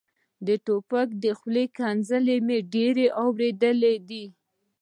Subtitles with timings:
[0.47, 4.25] د ټوپک د خولې ښکنځلې مې ډېرې اورېدلې دي.